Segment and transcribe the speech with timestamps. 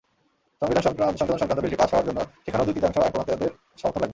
[0.61, 0.83] সংবিধান
[0.85, 3.39] সংশোধন-সংক্রান্ত বিলটি পাস হওয়ার জন্য সেখানেও দুই-তৃতীয়াংশ আইণপ্রণেতার
[3.77, 4.07] সমর্থন লাগবে।